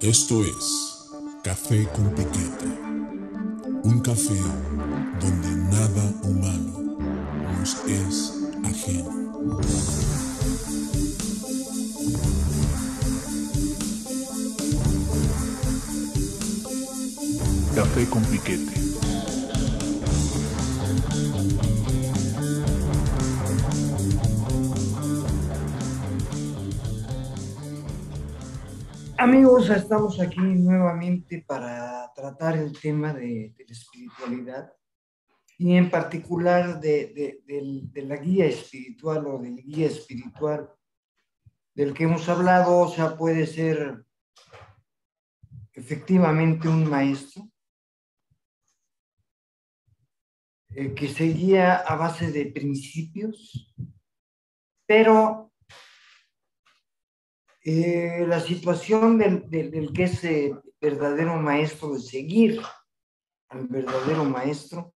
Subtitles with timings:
[0.00, 1.08] Esto es
[1.42, 2.66] Café con Piquete.
[3.82, 4.38] Un café
[5.20, 6.96] donde nada humano
[7.58, 8.32] nos es
[8.64, 9.30] ajeno.
[17.74, 18.91] Café con Piquete.
[29.22, 34.72] Amigos, estamos aquí nuevamente para tratar el tema de, de la espiritualidad
[35.58, 40.68] y en particular de, de- de la guía espiritual o del guía espiritual
[41.72, 44.04] del que hemos hablado, o sea, puede ser
[45.72, 47.48] efectivamente un maestro
[50.70, 53.72] eh, que se guía a base de principios,
[54.84, 55.51] pero
[57.64, 62.60] eh, la situación del, del- que es eh, verdadero maestro, de seguir
[63.48, 64.92] al verdadero maestro,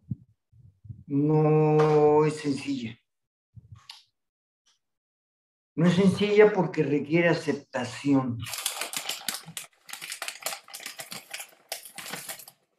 [1.07, 2.99] no es sencilla.
[5.77, 8.39] No es sencilla porque requiere aceptación.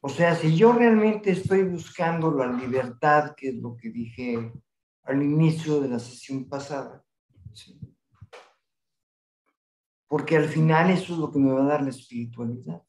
[0.02, 4.52] O sea, si yo realmente estoy buscando la libertad, que es lo que dije
[5.04, 7.04] al inicio de la sesión pasada,
[7.54, 7.80] ¿sí?
[10.08, 12.82] Porque al final eso es lo que me va a dar la espiritualidad.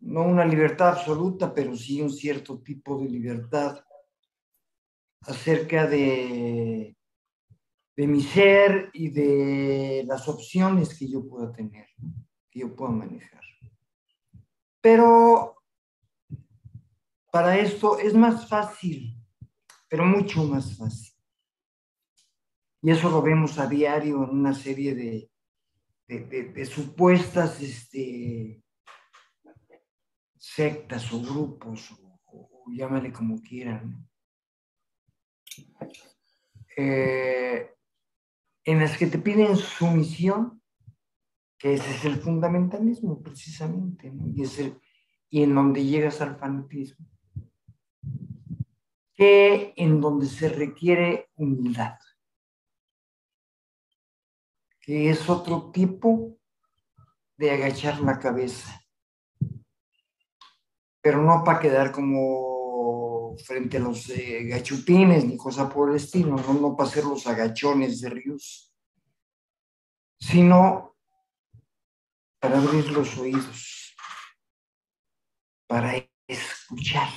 [0.00, 3.78] No una libertad absoluta, pero sí un cierto tipo de libertad
[5.20, 6.96] acerca de,
[7.96, 11.86] de mi ser y de las opciones que yo pueda tener,
[12.50, 13.40] que yo pueda manejar.
[14.80, 15.62] Pero
[17.30, 19.16] para esto es más fácil,
[19.88, 21.12] pero mucho más fácil.
[22.82, 25.31] Y eso lo vemos a diario en una serie de,
[26.20, 28.62] de, supuestas este,
[30.38, 31.92] sectas o grupos,
[32.26, 34.08] o, llámale como quieran.
[36.76, 37.70] Eh,
[38.64, 40.62] en las que te piden sumisión,
[41.58, 44.12] que ese es el fundamentalismo precisamente,
[45.30, 47.06] y en donde llegas al fanatismo,
[49.14, 51.98] que en donde se requiere humildad
[54.82, 56.36] que es otro tipo
[57.36, 58.82] de agachar la cabeza,
[61.00, 66.36] pero no para quedar como frente a los eh, gachupines ni cosa por el estilo,
[66.36, 68.74] no, no para ser los agachones de Rius,
[70.18, 70.96] sino
[72.40, 73.96] para abrir los oídos,
[75.68, 75.94] para
[76.26, 77.08] escuchar.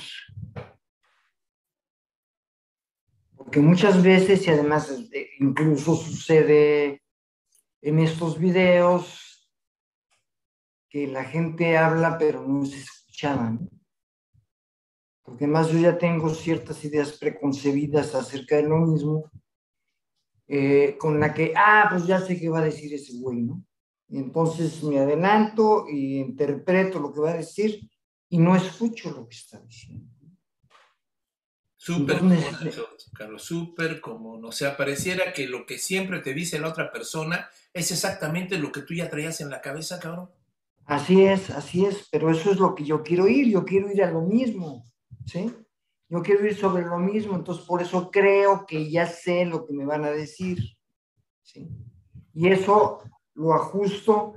[3.36, 7.02] Porque muchas veces, y además eh, incluso sucede
[7.86, 9.48] en estos videos
[10.88, 13.68] que la gente habla pero no es escuchada, ¿no?
[15.22, 19.30] Porque además yo ya tengo ciertas ideas preconcebidas acerca de lo mismo,
[20.48, 23.64] eh, con la que, ah, pues ya sé qué va a decir ese güey, ¿no?
[24.08, 27.88] Y entonces me adelanto y interpreto lo que va a decir
[28.28, 30.10] y no escucho lo que está diciendo.
[31.76, 32.38] Súper común,
[33.12, 34.44] Carlos, súper común.
[34.44, 38.72] O sea, pareciera que lo que siempre te dice la otra persona es exactamente lo
[38.72, 40.30] que tú ya traías en la cabeza, cabrón.
[40.86, 44.02] Así es, así es, pero eso es lo que yo quiero ir, yo quiero ir
[44.02, 44.84] a lo mismo,
[45.26, 45.52] ¿sí?
[46.08, 49.74] Yo quiero ir sobre lo mismo, entonces por eso creo que ya sé lo que
[49.74, 50.58] me van a decir,
[51.42, 51.68] ¿sí?
[52.32, 53.00] Y eso
[53.34, 54.34] lo ajusto,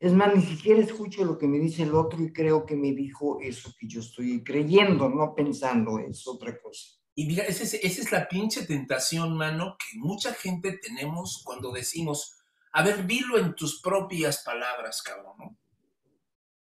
[0.00, 2.92] es más, ni siquiera escucho lo que me dice el otro y creo que me
[2.92, 6.92] dijo eso que yo estoy creyendo, no pensando, es otra cosa.
[7.14, 11.72] Y mira, esa es, esa es la pinche tentación, mano, que mucha gente tenemos cuando
[11.72, 12.37] decimos,
[12.78, 15.56] a ver, dilo en tus propias palabras, cabrón, ¿no?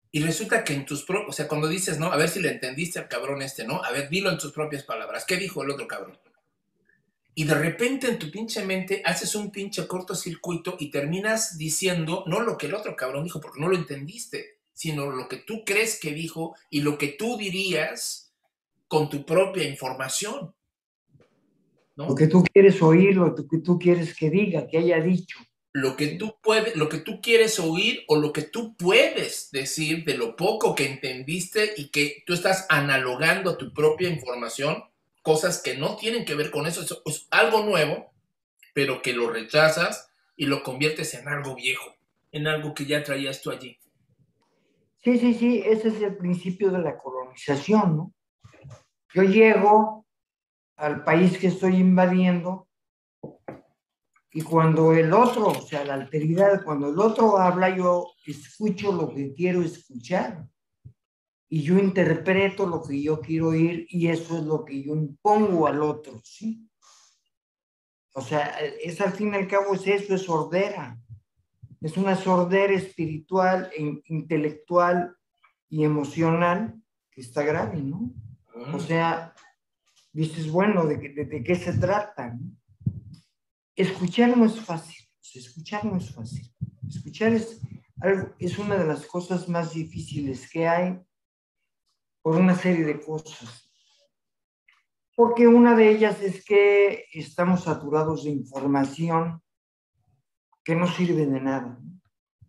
[0.10, 2.06] Y resulta que en tus propias, o sea, cuando dices, ¿no?
[2.06, 3.84] A ver si le entendiste al cabrón este, ¿no?
[3.84, 5.26] A ver, dilo en tus propias palabras.
[5.26, 6.18] ¿Qué dijo el otro cabrón?
[7.36, 12.40] Y de repente en tu pinche mente haces un pinche cortocircuito y terminas diciendo no
[12.40, 16.00] lo que el otro cabrón dijo porque no lo entendiste, sino lo que tú crees
[16.00, 18.34] que dijo y lo que tú dirías
[18.88, 20.56] con tu propia información.
[21.98, 25.38] Lo que tú quieres oír, lo que tú quieres que diga, que haya dicho.
[25.78, 30.06] Lo que tú puedes, lo que tú quieres oír o lo que tú puedes decir
[30.06, 34.84] de lo poco que entendiste y que tú estás analogando a tu propia información,
[35.22, 38.12] cosas que no tienen que ver con eso, es, es algo nuevo,
[38.74, 41.96] pero que lo rechazas y lo conviertes en algo viejo,
[42.32, 43.78] en algo que ya traías tú allí.
[45.04, 48.14] Sí, sí, sí, ese es el principio de la colonización, ¿no?
[49.14, 50.08] Yo llego
[50.76, 52.67] al país que estoy invadiendo
[54.38, 59.12] Y cuando el otro, o sea, la alteridad, cuando el otro habla, yo escucho lo
[59.12, 60.48] que quiero escuchar.
[61.50, 65.66] Y yo interpreto lo que yo quiero oír y eso es lo que yo impongo
[65.66, 66.70] al otro, ¿sí?
[68.14, 71.00] O sea, es al fin y al cabo es eso, es sordera.
[71.82, 75.16] Es una sordera espiritual, e intelectual
[75.68, 76.80] y emocional
[77.10, 78.14] que está grave, ¿no?
[78.72, 79.34] O sea,
[80.14, 82.38] dices, bueno, ¿de, de qué se trata?
[83.78, 86.52] Escuchar no es fácil, escuchar no es fácil.
[86.90, 87.62] Escuchar es,
[88.40, 91.00] es una de las cosas más difíciles que hay
[92.22, 93.72] por una serie de cosas.
[95.16, 99.42] Porque una de ellas es que estamos saturados de información
[100.64, 101.80] que no sirve de nada.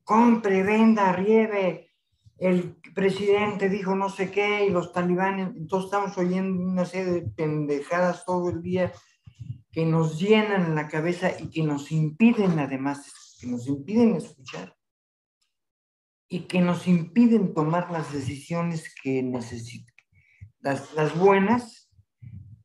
[0.04, 1.92] Compre, venda, rieve,
[2.38, 7.22] el presidente dijo no sé qué y los talibanes, entonces estamos oyendo una serie de
[7.22, 8.92] pendejadas todo el día
[9.70, 14.76] que nos llenan la cabeza y que nos impiden además, que nos impiden escuchar
[16.28, 19.94] y que nos impiden tomar las decisiones que necesitan,
[20.60, 21.90] las, las buenas,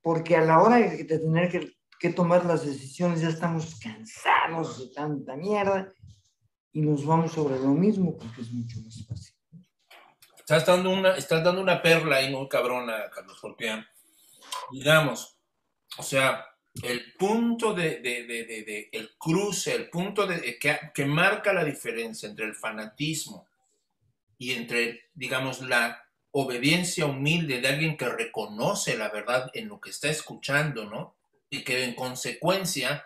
[0.01, 4.93] porque a la hora de, tener que, que tomar las decisiones ya estamos cansados de
[4.93, 5.93] tanta mierda
[6.73, 9.33] y nos vamos sobre lo mismo porque es mucho más fácil.
[10.37, 13.81] Estás dando una, estás dando una perla ahí muy cabrona, Carlos, porque,
[14.73, 15.39] digamos,
[15.97, 16.45] o sea,
[16.81, 22.45] el punto de, de, el cruce, el punto de, que, que, marca la diferencia entre
[22.45, 23.47] el fanatismo
[24.39, 29.91] y entre, digamos, la obediencia humilde de alguien que reconoce la verdad en lo que
[29.91, 31.15] está escuchando, ¿no?
[31.51, 33.05] Y que en consecuencia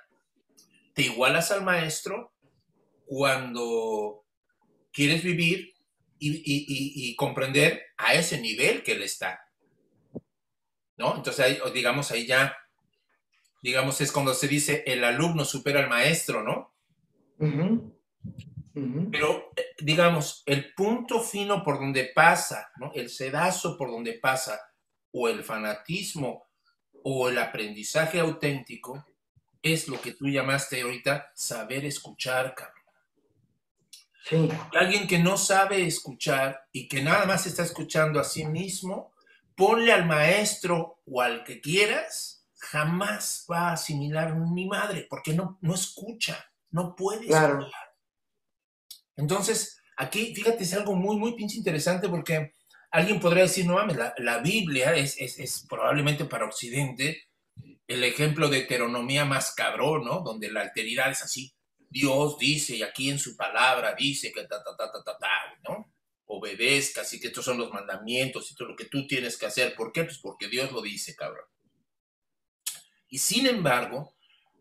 [0.93, 2.31] te igualas al maestro
[3.05, 4.23] cuando
[4.93, 5.73] quieres vivir
[6.19, 9.41] y, y, y, y comprender a ese nivel que él está.
[10.95, 11.17] ¿No?
[11.17, 12.57] Entonces, digamos, ahí ya
[13.61, 16.73] digamos, es cuando se dice el alumno supera al maestro, ¿no?
[19.11, 22.91] Pero, eh, digamos, el punto fino por donde pasa, ¿no?
[22.93, 24.59] El sedazo por donde pasa,
[25.11, 26.47] o el fanatismo,
[27.03, 29.05] o el aprendizaje auténtico,
[29.63, 32.75] es lo que tú llamaste ahorita saber escuchar, cabrón.
[34.23, 34.49] Sí.
[34.73, 39.13] Alguien que no sabe escuchar y que nada más está escuchando a sí mismo,
[39.55, 42.36] ponle al maestro o al que quieras
[42.71, 47.67] jamás va a asimilar mi madre, porque no, no escucha, no puede escuchar.
[49.15, 52.53] Entonces, aquí, fíjate, es algo muy, muy pinche interesante porque
[52.91, 57.23] alguien podría decir, no mames, la, Biblia es, es, probablemente para Occidente
[57.87, 60.19] el ejemplo de heteronomía más cabrón, ¿no?
[60.19, 61.53] Donde la alteridad es así.
[61.89, 65.29] Dios dice, y aquí en su palabra dice que ta, ta, ta, ta, ta, ta,
[65.67, 65.93] ¿no?
[66.25, 69.73] Obedezca, así que estos son los mandamientos y todo lo que tú tienes que hacer.
[69.73, 70.03] ¿Por qué?
[70.03, 71.45] Pues porque Dios lo dice, cabrón.
[73.09, 74.13] Y sin embargo,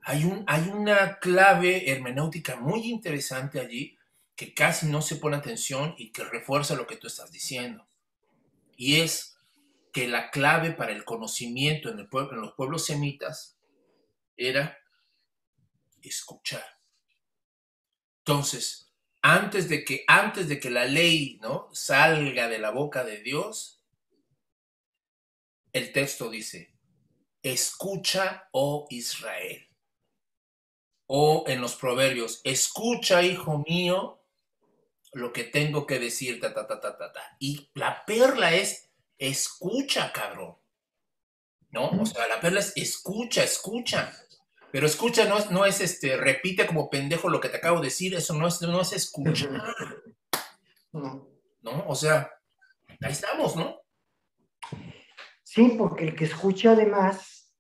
[0.03, 3.97] hay, un, hay una clave hermenéutica muy interesante allí
[4.37, 7.89] que casi no se pone atención y que refuerza lo que tú estás diciendo.
[8.77, 9.39] Y es
[9.93, 13.59] que la clave para el conocimiento en, el pueblo, en los pueblos semitas
[14.37, 14.79] era
[16.03, 16.65] escuchar.
[18.19, 18.93] Entonces,
[19.23, 21.69] antes de que, antes de que la ley ¿no?
[21.73, 23.83] salga de la boca de Dios,
[25.73, 26.76] el texto dice,
[27.43, 29.69] escucha, oh Israel.
[31.07, 34.23] O en los proverbios, escucha, hijo mío,
[35.13, 37.37] lo que tengo que decir, ta, ta, ta, ta, ta, ta.
[37.39, 40.57] Y la perla es, escucha, cabrón.
[41.71, 41.89] ¿No?
[41.89, 44.13] O sea, la perla es, escucha, escucha.
[44.73, 47.87] Pero escucha no es, no es este, repite como pendejo lo que te acabo de
[47.87, 49.51] decir, eso no es, no es escuchar.
[50.93, 51.29] No.
[51.63, 51.85] ¿No?
[51.89, 52.31] O sea,
[53.01, 53.81] ahí estamos, ¿no?
[55.57, 57.51] Sí, porque el que escucha además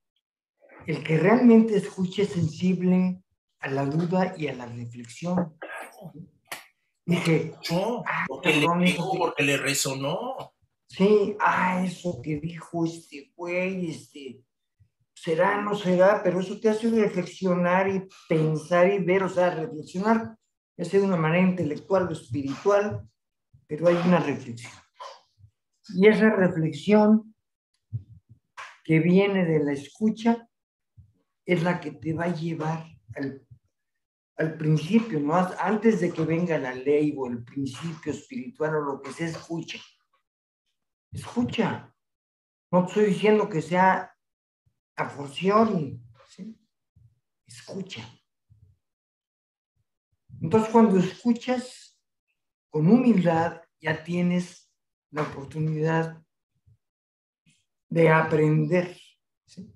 [0.87, 3.23] el que realmente escuche sensible
[3.59, 5.57] a la duda y a la reflexión.
[7.07, 10.53] Dije, ah, porque, le dijo, porque le resonó.
[10.87, 14.45] Sí, ah, eso que dijo este güey, este,
[15.15, 20.37] será, no será, pero eso te hace reflexionar y pensar y ver, o sea, reflexionar,
[20.77, 23.09] ya sea de una manera intelectual o espiritual,
[23.67, 24.73] pero hay una reflexión.
[25.95, 27.33] Y esa reflexión
[28.87, 30.49] que viene de la escucha
[31.45, 35.35] es la que te va a llevar al, principio, ¿no?
[35.35, 39.81] Antes de que venga la ley o el principio espiritual o lo que se escucha.
[41.11, 41.93] Escucha.
[42.71, 44.15] No estoy diciendo que sea
[44.95, 46.57] a forcioni, ¿sí?
[47.47, 48.09] Escucha.
[50.41, 51.99] Entonces, cuando escuchas
[52.71, 54.71] con humildad, ya tienes
[55.11, 56.26] la oportunidad
[57.89, 58.97] de aprender.
[59.45, 59.73] ¿sí?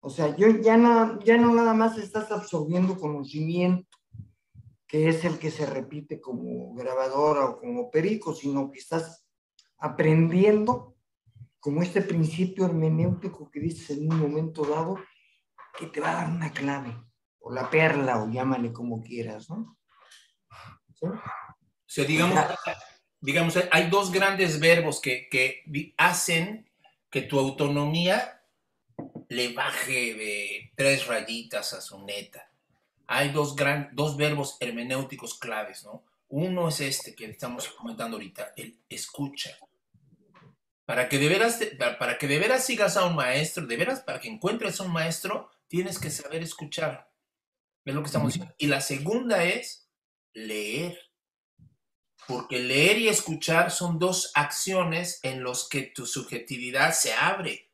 [0.00, 3.98] O sea, yo ya, no, ya no nada más estás absorbiendo conocimiento,
[4.86, 9.24] que es el que se repite como grabadora o como perico, sino que estás
[9.78, 10.96] aprendiendo
[11.60, 14.98] como este principio hermenéutico que dices en un momento dado,
[15.78, 16.96] que te va a dar una clave,
[17.38, 19.78] o la perla, o llámale como quieras, ¿no?
[21.00, 21.18] O
[21.86, 22.38] sea, digamos,
[23.20, 25.62] digamos, hay dos grandes verbos que, que
[25.96, 26.68] hacen
[27.12, 28.42] que tu autonomía
[29.28, 32.50] le baje de tres rayitas a su neta.
[33.06, 36.04] Hay dos, gran, dos verbos hermenéuticos claves, ¿no?
[36.28, 39.50] Uno es este que estamos comentando ahorita, el escucha.
[40.86, 41.60] Para que de veras,
[41.98, 44.92] para que de veras sigas a un maestro, de veras, para que encuentres a un
[44.92, 47.12] maestro, tienes que saber escuchar.
[47.84, 48.54] Es lo que estamos diciendo.
[48.56, 49.86] Y la segunda es
[50.32, 50.98] leer.
[52.26, 57.70] Porque leer y escuchar son dos acciones en las que tu subjetividad se abre,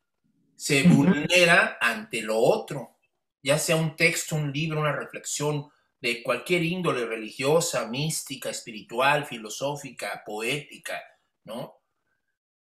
[0.57, 2.97] se vulnera ante lo otro,
[3.43, 5.69] ya sea un texto, un libro, una reflexión
[6.01, 11.01] de cualquier índole religiosa, mística, espiritual, filosófica, poética,
[11.45, 11.81] ¿no?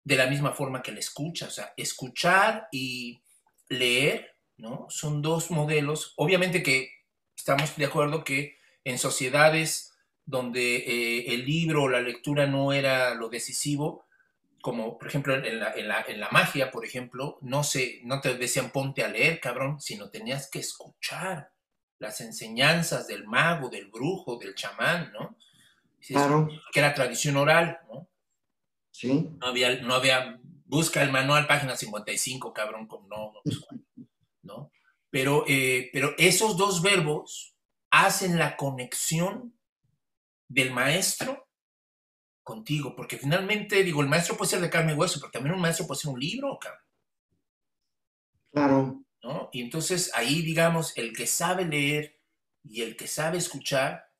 [0.05, 3.21] De la misma forma que la escucha, o sea, escuchar y
[3.69, 4.87] leer, ¿no?
[4.89, 6.91] Son dos modelos, obviamente que
[7.37, 9.93] estamos de acuerdo que en sociedades
[10.29, 14.05] donde eh, el libro o la lectura no era lo decisivo,
[14.61, 18.21] como por ejemplo en la, en la, en la magia, por ejemplo, no, se, no
[18.21, 21.51] te decían ponte a leer, cabrón, sino tenías que escuchar
[21.99, 25.35] las enseñanzas del mago, del brujo, del chamán, ¿no?
[26.07, 26.51] Claro.
[26.73, 28.07] Que era tradición oral, ¿no?
[28.91, 29.31] Sí.
[29.41, 33.33] No había, no había, busca el manual, página 55, cabrón, como no,
[34.43, 34.71] ¿no?
[35.09, 37.55] Pero, eh, pero esos dos verbos
[37.91, 39.55] hacen la conexión
[40.49, 41.47] del maestro
[42.43, 45.61] contigo, porque finalmente, digo, el maestro puede ser de carne y hueso, pero también un
[45.61, 46.83] maestro puede ser un libro, cabrón.
[48.51, 49.05] Claro.
[49.23, 49.51] ¿No?
[49.53, 52.19] Y entonces ahí, digamos, el que sabe leer
[52.65, 54.11] y el que sabe escuchar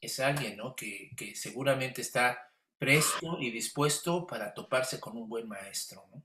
[0.00, 0.76] es alguien, ¿no?
[0.76, 6.22] Que, que seguramente está presto y dispuesto para toparse con un buen maestro, ¿no?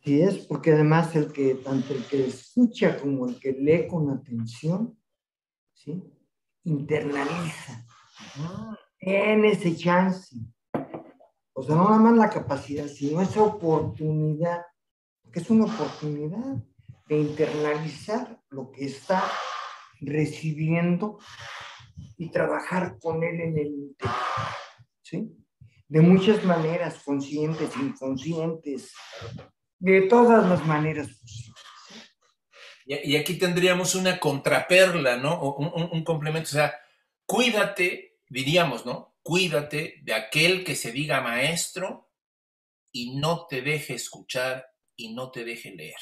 [0.00, 4.08] Así es, porque además el que, tanto el que escucha como el que lee con
[4.08, 4.98] atención,
[5.74, 6.02] ¿sí?
[6.62, 7.86] internaliza
[9.00, 10.36] en ese chance.
[11.52, 14.62] O sea, no nada más la capacidad, sino esa oportunidad,
[15.32, 16.56] que es una oportunidad
[17.08, 19.24] de internalizar lo que está
[20.00, 21.18] recibiendo
[22.16, 24.16] y trabajar con él en el interior.
[25.02, 25.32] ¿Sí?
[25.88, 28.92] De muchas maneras, conscientes, inconscientes,
[29.78, 31.54] de todas las maneras posibles.
[32.84, 35.40] Y, aquí tendríamos una contraperla, ¿no?
[35.42, 36.74] un complemento, o sea,
[37.26, 39.16] cuídate, diríamos, ¿no?
[39.22, 42.10] Cuídate de aquel que se diga maestro
[42.92, 44.66] y no te deje escuchar
[44.96, 46.00] y no te deje leer.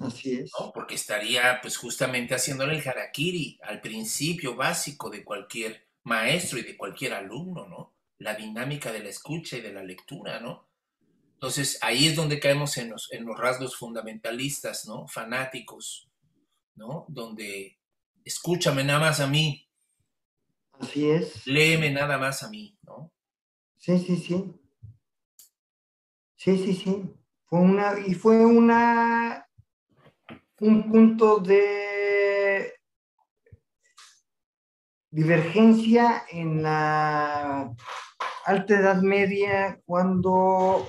[0.00, 0.50] Así es.
[0.74, 6.76] Porque estaría pues justamente haciéndole el harakiri al principio básico de cualquier maestro y de
[6.76, 7.94] cualquier alumno, ¿no?
[8.18, 10.68] La dinámica de la escucha y de la lectura, ¿no?
[11.34, 15.06] Entonces ahí es donde caemos en los, en los rasgos fundamentalistas, ¿no?
[15.06, 16.10] Fanáticos,
[16.74, 17.06] ¿no?
[17.08, 17.78] Donde
[18.24, 19.67] escúchame nada más a mí.
[20.80, 21.46] Así es.
[21.46, 23.12] Léeme nada más a mí, ¿no?
[23.76, 24.54] Sí, sí, sí.
[26.36, 27.14] Sí, sí, sí.
[27.44, 29.48] Fue una, y fue una,
[30.60, 32.74] un punto de
[35.10, 37.74] divergencia en la
[38.44, 40.86] alta edad media cuando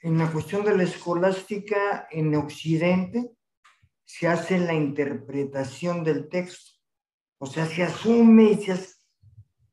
[0.00, 3.30] en la cuestión de la escolástica en Occidente
[4.04, 6.71] se hace la interpretación del texto,
[7.42, 8.78] o sea, se asume y se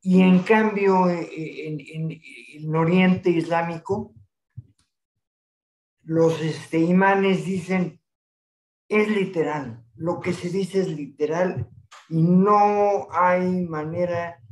[0.02, 2.20] Y en cambio, eh, eh, en,
[2.54, 4.12] el Oriente Islámico,
[6.02, 8.02] los este, imanes dicen,
[8.88, 11.70] es literal, lo que se dice es literal
[12.08, 14.42] y no hay manera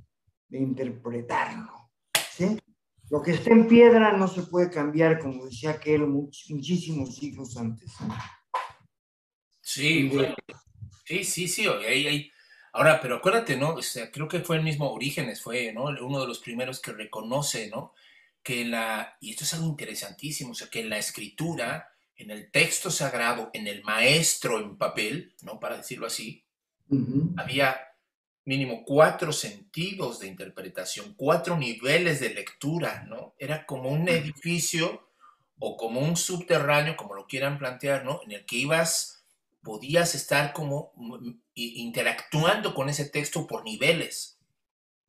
[0.48, 1.90] de interpretarlo.
[3.10, 7.90] Lo que está en piedra no se puede cambiar, como decía aquel muchísimos siglos antes.
[9.60, 10.08] Sí,
[11.04, 11.66] sí, sí, sí,
[12.78, 13.70] Ahora, pero acuérdate, ¿no?
[13.70, 15.86] O sea, creo que fue el mismo Orígenes, fue, ¿no?
[15.86, 17.92] Uno de los primeros que reconoce, ¿no?
[18.40, 22.52] Que la, y esto es algo interesantísimo, o sea, que en la escritura, en el
[22.52, 25.58] texto sagrado, en el maestro en papel, ¿no?
[25.58, 26.44] Para decirlo así,
[27.36, 27.80] había
[28.44, 33.34] mínimo cuatro sentidos de interpretación, cuatro niveles de lectura, ¿no?
[33.40, 35.10] Era como un edificio
[35.58, 38.20] o como un subterráneo, como lo quieran plantear, ¿no?
[38.24, 39.17] En el que ibas
[39.62, 44.40] podías estar como mm, interactuando con ese texto por niveles,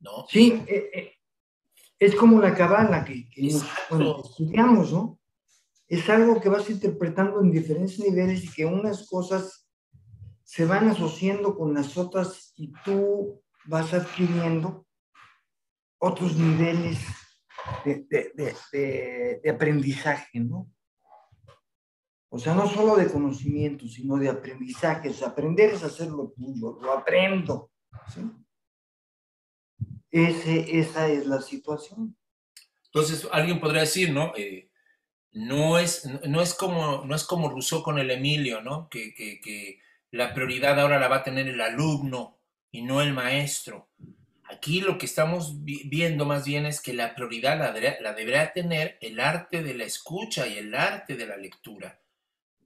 [0.00, 0.26] ¿no?
[0.28, 1.12] Sí, eh, eh,
[1.98, 5.20] es como la cabana que, estudiamos, ¿no?
[5.90, 9.68] es algo que vas interpretando en diferentes niveles y que unas cosas
[10.44, 14.86] se van asociando con las otras y tú vas adquiriendo
[15.98, 16.98] otros niveles
[17.84, 20.70] de, aprendizaje, ¿no?
[22.30, 25.12] O sea, no solo de conocimiento, sino de aprendizaje.
[25.24, 27.70] aprender es hacer lo tuyo, lo aprendo.
[30.10, 32.16] esa es la situación.
[32.86, 34.32] Entonces, alguien podría decir, ¿no?
[34.36, 34.70] Eh,
[35.32, 38.88] no, es, no, es como, no es como Rousseau con el Emilio, ¿no?
[38.88, 39.78] Que
[40.10, 42.38] la prioridad ahora la va a tener el alumno
[42.70, 43.90] y no el maestro.
[44.44, 49.20] Aquí lo que estamos viendo más bien es que la prioridad la, deberá tener el
[49.20, 52.00] arte de la escucha y el arte de la lectura,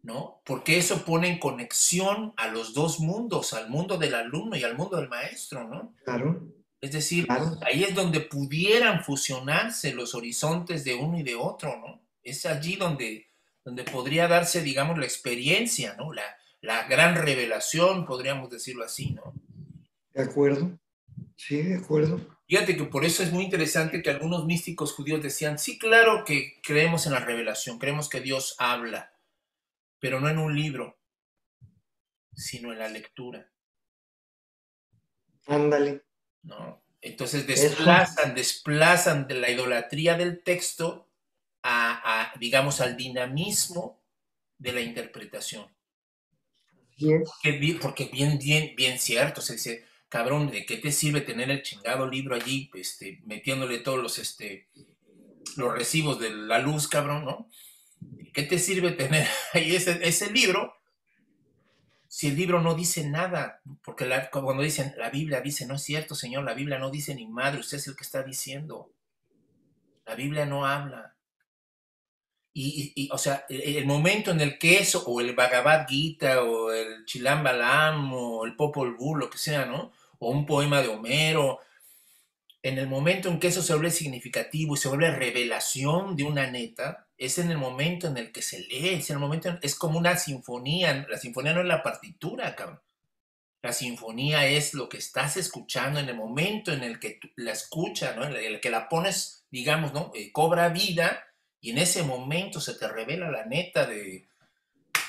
[0.04, 0.42] ¿no?
[0.44, 4.76] Porque eso pone en conexión a los dos mundos, al mundo del alumno y al
[4.76, 5.94] mundo del maestro, ¿no?
[6.04, 6.42] Claro.
[6.80, 7.26] Es decir,
[7.62, 12.02] ahí es donde pudieran fusionarse los horizontes de uno y de otro, ¿no?
[12.22, 13.30] Es allí donde,
[13.64, 16.12] donde podría darse, digamos, la experiencia, ¿no?
[16.12, 19.32] La, la gran revelación, podríamos decirlo así, ¿no?
[20.12, 20.78] De acuerdo.
[21.34, 22.20] Sí, de acuerdo.
[22.46, 26.60] Fíjate que por eso es muy interesante que algunos místicos judíos decían, sí, claro que
[26.62, 29.13] creemos en la revelación, creemos que Dios habla,
[30.04, 31.00] pero no en un libro,
[32.34, 33.50] sino en la lectura.
[35.46, 36.04] Ándale.
[36.42, 36.84] ¿No?
[37.00, 41.08] Entonces desplazan, desplazan de la idolatría del texto
[41.62, 44.04] a, digamos, al dinamismo
[44.58, 45.74] de la interpretación.
[47.80, 52.06] Porque bien, bien, bien cierto, se dice, cabrón, ¿de qué te sirve tener el chingado
[52.06, 54.68] libro allí, este, metiéndole todos los, este,
[55.56, 57.48] los recibos de la luz, cabrón, ¿no?
[58.32, 60.74] ¿Qué te sirve tener ahí ese, ese libro
[62.08, 63.60] si el libro no dice nada?
[63.82, 67.26] Porque cuando dicen, la Biblia dice, no es cierto, Señor, la Biblia no dice ni
[67.26, 68.92] madre, usted es el que está diciendo.
[70.06, 71.14] La Biblia no habla.
[72.56, 77.04] Y, o sea, el, momento en el que eso, o el Bhagavad Gita, o el
[77.04, 79.90] Chilam Balam, o el Popol Vuh, lo que sea, ¿no?
[80.20, 81.58] O un poema de Homero,
[82.62, 86.48] en el momento en que eso se vuelve significativo y se vuelve revelación de una
[86.48, 89.74] neta, es en el momento en el que se lee, es en el momento, es
[89.74, 92.80] como una sinfonía, la sinfonía no es la partitura, cabrón.
[93.62, 98.14] La sinfonía es lo que estás escuchando en el momento en el que la escuchas,
[98.14, 98.24] ¿no?
[98.24, 100.12] En el que la pones, digamos, ¿no?
[100.14, 101.24] Eh, cobra vida
[101.60, 104.28] y en ese momento se te revela la neta de,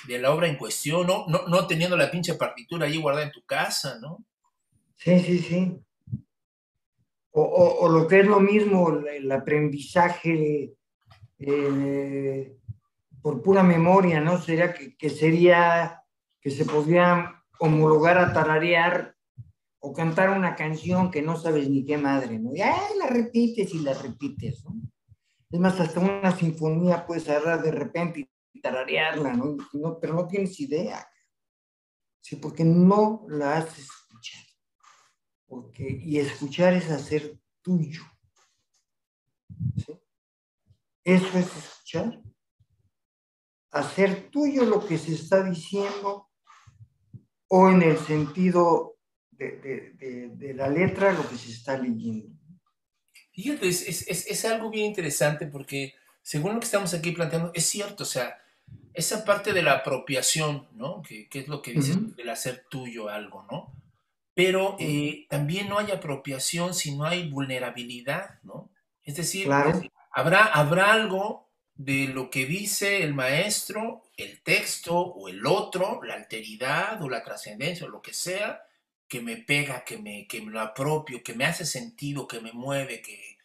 [0.08, 1.26] la obra en cuestión, ¿no?
[1.28, 1.68] ¿no?
[1.68, 4.24] teniendo la pinche partitura ahí guardada en tu casa, ¿no?
[4.96, 5.78] Sí, sí, sí.
[7.32, 10.75] O, lo que es lo mismo, el aprendizaje
[11.40, 12.58] eh,
[13.22, 14.40] por pura memoria, ¿no?
[14.40, 16.04] Sería que, sería
[16.40, 19.16] que se podría homologar a tararear
[19.80, 22.54] o cantar una canción que no sabes ni qué madre, ¿no?
[22.54, 24.76] Y la repites y la repites, ¿no?
[25.50, 30.00] Es más, hasta una sinfonía puedes agarrar de repente y tararearla, ¿no?
[30.00, 31.08] Pero no tienes idea.
[32.22, 34.44] Sí, porque no la haces escuchar.
[35.46, 38.02] Porque, y escuchar es hacer tuyo.
[39.78, 39.94] ¿Sí?
[41.06, 42.22] Eso es escuchar.
[43.72, 46.30] Hacer tuyo lo que se está diciendo
[47.48, 48.98] o en el sentido
[49.32, 49.94] de,
[50.36, 52.36] de la letra lo que se está leyendo.
[53.36, 58.06] Fíjate, es, algo bien interesante porque según lo que estamos aquí planteando, es cierto, o
[58.06, 58.38] sea,
[58.94, 61.02] esa parte de la apropiación, ¿no?
[61.02, 63.74] Que, es lo que dices, el hacer tuyo algo, ¿no?
[64.34, 68.72] Pero eh, también no hay apropiación si no hay vulnerabilidad, ¿no?
[69.04, 69.50] Es decir,
[70.16, 76.16] habrá, habrá algo de lo que dice el maestro, el texto o el otro, la
[76.16, 78.64] alteridad o la trascendencia o lo que sea,
[79.08, 82.54] que me pega, que me, que me lo apropio, que me hace sentido, que me
[82.54, 83.38] mueve, que...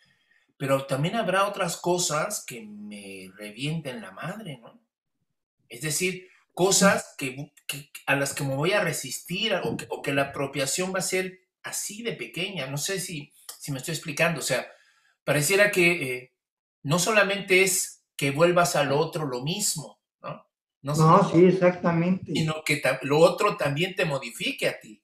[0.57, 4.81] Pero también habrá otras cosas que me revienten la madre, ¿no?
[5.69, 7.53] Es decir, cosas que,
[8.07, 12.03] a las que me voy a resistir o que, la apropiación va a ser así
[12.03, 12.67] de pequeña.
[12.67, 14.41] No sé si, si me estoy explicando.
[14.41, 14.71] O sea,
[15.25, 16.30] pareciera que eh,
[16.83, 20.47] no solamente es que vuelvas al otro lo mismo, ¿no?
[20.83, 22.33] No, sí, exactamente.
[22.33, 25.03] Sino que lo otro también te modifique a ti.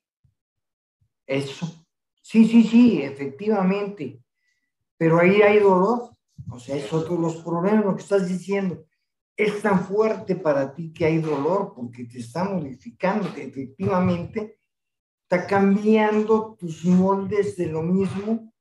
[1.27, 1.87] Eso.
[2.23, 4.21] Sí, sí, sí, efectivamente.
[4.97, 6.17] Pero ahí hay dolor.
[6.51, 8.87] O sea, es otro de los problemas, lo que estás diciendo.
[9.37, 14.61] Es tan fuerte para ti que hay dolor porque te está modificando, que efectivamente
[15.23, 18.53] está cambiando tus moldes de lo mismo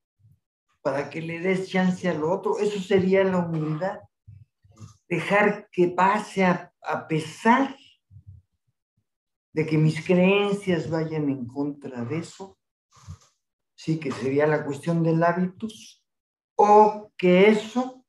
[0.86, 2.60] para que le des chance al otro.
[2.60, 4.02] Eso sería la humildad.
[5.10, 7.76] Dejar que pase a, a pesar
[9.52, 12.60] de que mis creencias vayan en contra de eso,
[13.74, 16.06] sí, que sería la cuestión del hábitus,
[16.56, 18.06] o que eso,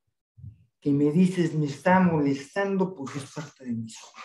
[0.79, 4.23] que me dices me está molestando porque es parte de mi zona.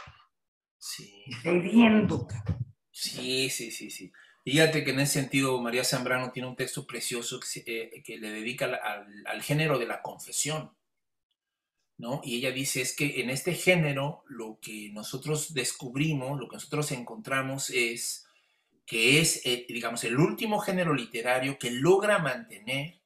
[0.77, 1.23] Sí.
[1.41, 2.27] Cabrón.
[2.91, 4.11] Sí, sí, sí, sí.
[4.43, 8.65] Fíjate que en ese sentido María Zambrano tiene un texto precioso que, eh, le dedica
[9.25, 10.71] al género de la confesión,
[11.97, 12.21] ¿no?
[12.23, 16.91] Y ella dice es que en este género lo que nosotros descubrimos, lo que nosotros
[16.91, 18.25] encontramos es
[18.87, 22.99] que es, eh, digamos, el último género literario que logra mantener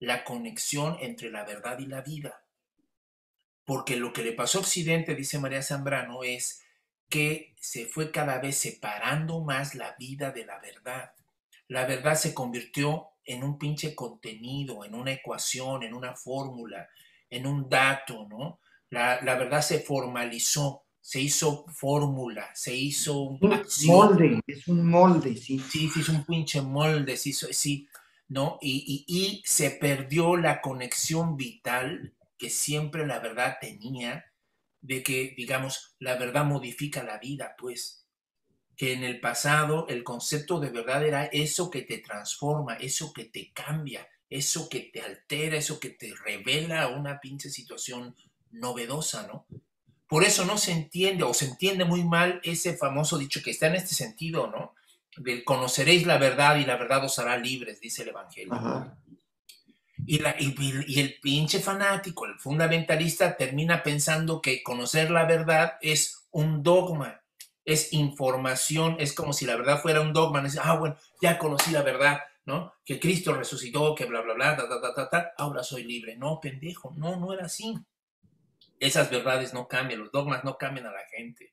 [0.00, 2.44] la conexión entre la verdad y la vida.
[3.64, 6.62] Porque lo que le pasó a Occidente, dice María Zambrano, es
[7.08, 11.12] que se fue cada vez separando más la vida de la verdad.
[11.68, 16.88] La verdad se convirtió en un pinche contenido, en una ecuación, en una fórmula,
[17.30, 18.60] en un dato, ¿no?
[18.90, 23.86] La, la verdad se formalizó, se hizo fórmula, se hizo un Un acción.
[23.86, 25.58] molde, es un molde, sí.
[25.70, 27.88] Sí, se hizo un pinche molde, hizo, sí,
[28.28, 28.58] ¿no?
[28.60, 34.24] Y, y- y se perdió la conexión vital que siempre la verdad tenía
[34.80, 38.06] de que, digamos, la verdad modifica la vida, pues.
[38.76, 43.24] Que en el pasado el concepto de verdad era eso que te transforma, eso que
[43.24, 48.14] te cambia, eso que te altera, eso que te revela una pinche situación
[48.50, 49.46] novedosa, ¿no?
[50.06, 53.66] Por eso no se entiende o se entiende muy mal ese famoso dicho que está
[53.66, 54.74] en este sentido, ¿no?
[55.16, 58.54] Del conoceréis la verdad y la verdad os hará libres, dice el Evangelio.
[60.10, 60.54] Y, la- y-
[60.86, 67.20] y el pinche fanático, el fundamentalista, termina pensando que conocer la verdad es un dogma,
[67.66, 70.46] es información, es como si la verdad fuera un dogma.
[70.46, 72.72] Es, ah, bueno, ya conocí la verdad, ¿no?
[72.86, 76.16] Que Cristo resucitó, que bla, bla, bla, ta, ta, ta, ta, ta, ahora soy libre.
[76.16, 77.76] No, pendejo, no, no era así.
[78.80, 81.52] Esas verdades no cambian, los dogmas no cambian a la gente.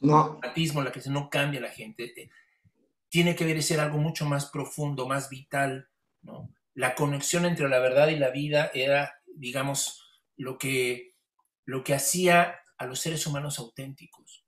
[0.00, 2.04] No, fanatismo, la se no cambia a la gente.
[2.18, 2.30] eh,
[3.10, 5.88] Tiene que ver ser algo mucho más profundo, más vital,
[6.22, 6.50] ¿no?
[6.80, 9.80] La conexión entre la verdad y la vida era, digamos,
[10.36, 11.14] lo que,
[11.64, 14.44] lo que hacía a los seres humanos auténticos,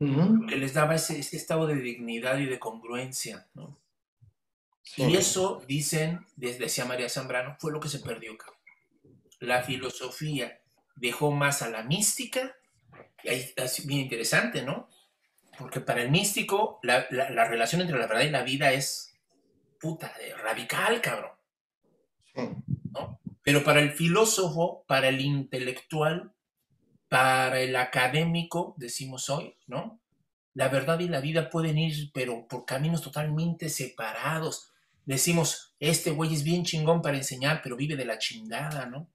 [0.00, 3.78] ujú, que les daba ese, ese estado de dignidad y de congruencia, ¿no?
[4.82, 5.02] sí.
[5.02, 8.36] Y eso, dicen, desde decía María Zambrano, fue lo que se perdió.
[9.40, 10.60] La filosofía
[10.96, 12.54] dejó más a la mística,
[13.24, 14.88] y ahí es bien interesante, ¿no?
[15.58, 19.14] Porque para el místico, la, la- la relación entre la verdad y la vida es
[19.80, 21.32] puta, eh, radical, cabrón.
[22.34, 22.42] Sí.
[23.42, 26.32] Pero para el filósofo, para el intelectual,
[27.08, 30.00] para el académico, decimos hoy, ¿no?
[30.54, 34.70] La verdad y la vida pueden ir, pero por caminos totalmente separados.
[35.06, 39.08] Decimos, este güey es bien chingón para enseñar, pero vive de la chingada, ¿no?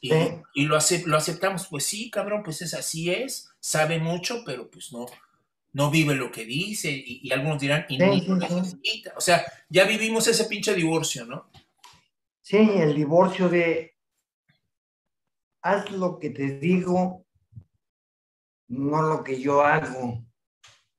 [0.00, 4.70] Y, lo, acep- lo aceptamos, pues sí, cabrón, pues es así es, sabe mucho, pero
[4.70, 5.06] pues no,
[5.72, 8.54] no vive lo que dice, y, y algunos dirán, y Sí, ni sí, lo sí.
[8.62, 9.12] necesita.
[9.16, 11.50] O sea, ya vivimos ese pinche divorcio, ¿no?
[12.48, 13.94] Sí, el divorcio de
[15.60, 17.26] haz lo que te digo,
[18.68, 20.24] no lo que yo hago.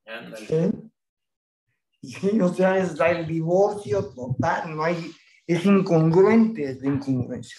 [0.06, 0.46] Ándale.
[0.46, 2.18] ¿Sí?
[2.20, 5.10] Sí, o sea, es el divorcio total, no hay,
[5.44, 7.56] es incongruente, es la incongruencia.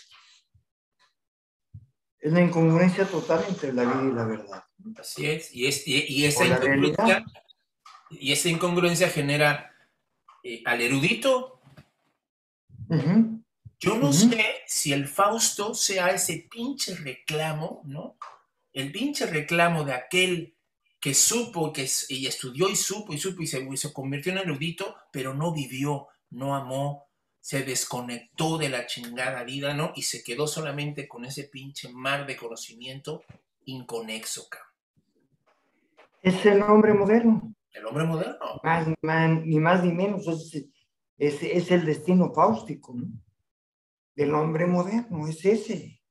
[2.18, 4.64] Es la incongruencia total entre la vida y la verdad.
[4.98, 7.26] Así es, y, es, y, y esa incongruencia,
[8.10, 9.70] y esa incongruencia genera
[10.44, 11.60] eh, al erudito.
[12.88, 13.41] Ujú,
[13.82, 18.16] Yo no sé si el Fausto sea ese pinche reclamo, ¿no?
[18.74, 20.56] El pinche reclamo de aquel
[21.00, 24.38] que supo que, y estudió y supo y supo y se, y se convirtió en
[24.38, 27.08] erudito, pero no vivió, no amó,
[27.40, 29.94] se desconectó de la chingada vida, ¿no?
[29.96, 33.24] Y se quedó solamente con ese pinche mar de conocimiento
[33.66, 34.70] inconexo, cabrón.
[36.22, 38.62] Es el hombre moderno, El hombre moderno.
[38.62, 38.88] más,
[39.44, 40.68] ni más ni menos, es,
[41.18, 43.08] es, es el destino fáustico, ¿no?
[44.16, 46.02] Del hombre moderno, es ese,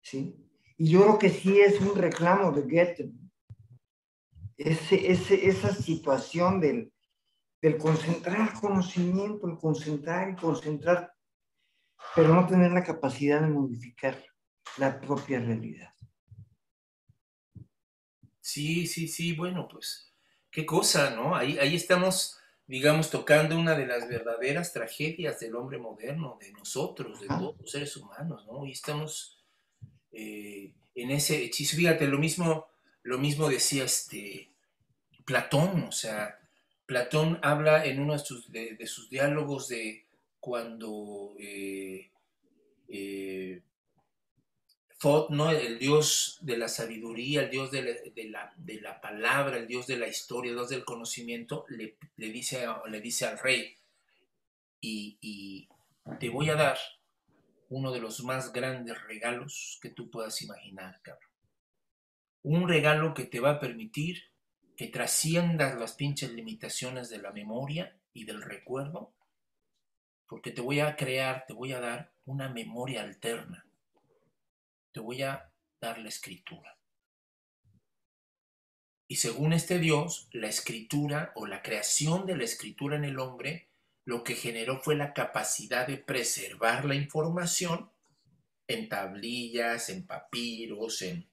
[0.00, 0.36] ¿sí?
[0.78, 3.12] Y yo creo que sí es un reclamo de Goethe,
[4.56, 6.92] esa situación del,
[7.60, 11.12] del concentrar conocimiento, el concentrar y concentrar,
[12.14, 14.22] pero no tener la capacidad de modificar
[14.78, 15.92] la propia realidad.
[18.40, 20.12] Sí, sí, sí, bueno, pues
[20.50, 21.34] qué cosa, ¿no?
[21.36, 22.38] Ahí, ahí estamos,
[22.72, 27.70] digamos, tocando una de las verdaderas tragedias del hombre moderno, de nosotros, de todos los
[27.70, 28.64] seres humanos, ¿no?
[28.64, 29.44] Y estamos
[30.10, 31.76] eh, en ese hechizo.
[31.76, 32.68] Fíjate, lo mismo,
[33.02, 34.48] lo mismo decía este
[35.26, 36.40] Platón, o sea,
[36.86, 40.06] Platón habla en uno de sus, de, de sus diálogos de
[40.40, 42.10] cuando eh,
[42.88, 43.60] eh,
[45.02, 45.50] Thoth, ¿no?
[45.50, 47.82] El dios de la sabiduría, el dios de
[48.30, 53.26] la, palabra, el dios de la historia, el dios del conocimiento, le, dice, le dice
[53.26, 53.76] al rey,
[54.80, 55.68] y, y
[56.20, 56.78] te voy a dar
[57.68, 61.30] uno de los más grandes regalos que tú puedas imaginar, cabrón.
[62.44, 64.30] Un regalo que te va a permitir
[64.76, 69.12] que trasciendas las pinches limitaciones de la memoria y del recuerdo,
[70.28, 73.66] porque te voy a crear, te voy a dar una memoria alterna.
[74.92, 75.50] Te voy a
[75.80, 76.78] dar la escritura.
[79.08, 83.68] Y según este Dios, la escritura o la creación de la escritura en el hombre
[84.04, 87.90] lo que generó fue la capacidad de preservar la información
[88.66, 91.28] en tablillas, en papiros, en,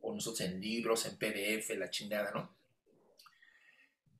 [0.00, 2.54] o nosotros en libros, en PDF, la chingada, ¿no?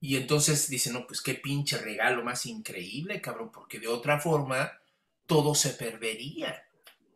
[0.00, 4.80] Y entonces dicen, no, pues qué pinche regalo más increíble, cabrón, porque de otra forma
[5.26, 6.64] todo se perdería,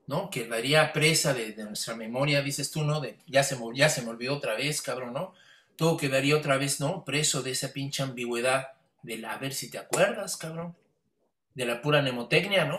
[0.06, 0.30] ¿no?
[0.30, 3.00] Quedaría presa de, nuestra memoria, dices tú, ¿no?
[3.00, 5.34] De, ya, se, ya se me olvidó otra vez, cabrón, ¿no?
[5.76, 7.04] Todo quedaría otra vez, ¿no?
[7.04, 8.68] Preso de esa pinche ambigüedad
[9.02, 10.76] del a ver si te acuerdas, cabrón,
[11.54, 12.78] de la pura mnemotecnia, ¿no?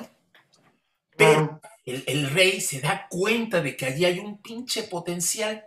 [1.18, 5.66] Pero el, el, rey se da cuenta de que allí hay un pinche potencial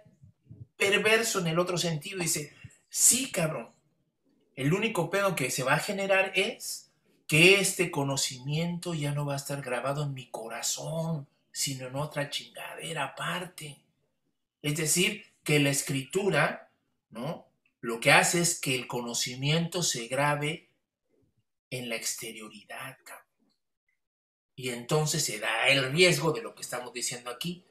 [0.76, 2.18] perverso en el otro sentido.
[2.18, 2.52] Dice,
[2.88, 3.70] sí, cabrón,
[4.56, 6.90] el único pedo que se va a generar es
[7.26, 12.30] que este conocimiento ya no va a estar grabado en mi corazón, sino en otra
[12.30, 13.82] chingadera aparte.
[14.62, 16.70] Es decir, que la escritura,
[17.10, 17.48] ¿no?
[17.80, 20.70] lo que hace es que el conocimiento se grabe
[21.70, 22.96] en la exterioridad.
[24.54, 27.64] Y entonces se da el riesgo de lo que estamos diciendo aquí.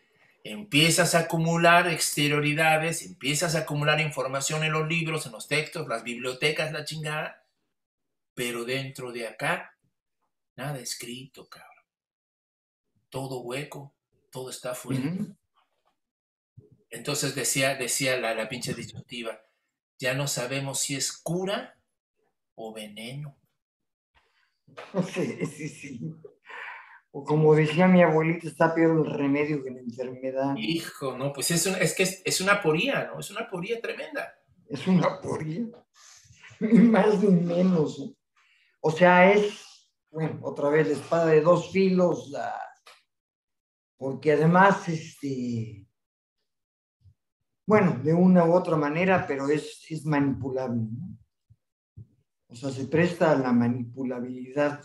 [0.43, 6.03] Empiezas a acumular exterioridades, empiezas a acumular información en los libros, en los textos, las
[6.03, 7.41] bibliotecas, la chingada,
[8.33, 9.77] pero dentro de acá,
[10.57, 11.76] nada escrito, cabrón.
[13.17, 13.95] Todo hueco,
[14.31, 15.11] todo está fuera.
[16.91, 19.41] Entonces decía, decía la, la pinche disyuntiva,
[19.97, 21.79] ya no sabemos si es cura
[22.53, 23.35] o veneno.
[25.11, 26.15] Sí, sí, sí.
[27.09, 30.55] O como decía mi abuelita, está peor el remedio que la enfermedad.
[30.55, 33.19] Hijo, no, pues es, es que es, una poría, ¿no?
[33.19, 34.31] Es una poría tremenda.
[34.69, 35.65] Es una poría.
[36.59, 38.13] Más ni menos.
[38.79, 42.53] O sea, es, bueno, otra vez la espada de dos filos, la...
[43.97, 45.87] porque además, este,
[47.65, 50.87] bueno, de una u otra manera, pero es, es manipulable.
[50.91, 51.17] ¿no?
[52.49, 54.83] O sea, se presta a la manipulabilidad,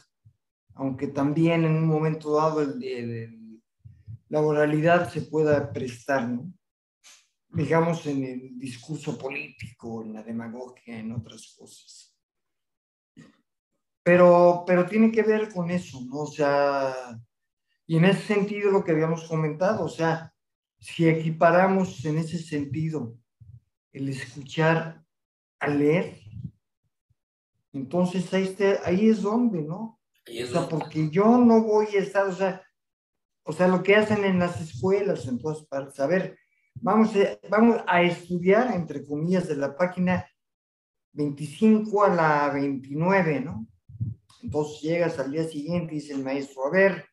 [0.75, 2.65] aunque también en un momento dado
[4.29, 6.53] la moralidad se pueda prestar, ¿no?
[7.53, 12.17] digamos, en el discurso político, en la demagogia, en otras cosas.
[14.03, 16.21] Pero, pero tiene que ver con eso, ¿no?
[16.21, 16.95] O sea,
[17.87, 20.33] y en ese sentido lo que habíamos comentado, o sea,
[20.79, 23.17] si equiparamos en ese sentido
[23.93, 25.05] el escuchar
[25.59, 26.19] a leer,
[27.73, 30.01] entonces ahí, ahí es donde, ¿no?
[30.27, 32.63] o sea, porque yo no voy a estar, o sea,
[33.45, 36.39] o sea, lo que hacen en las escuelas, entonces, para saber,
[36.75, 40.27] vamos a, vamos a estudiar, entre comillas, de la página
[41.13, 43.67] 25 a la 29, ¿no?
[44.43, 47.05] Entonces llegas al día siguiente y dice el maestro, a ver,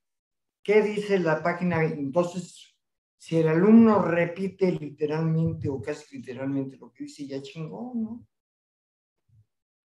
[0.70, 1.84] ¿qué dice la página?
[1.84, 2.76] Entonces
[3.18, 8.28] si el alumno repite literalmente o casi literalmente lo que dice, ya chingó, ¿no?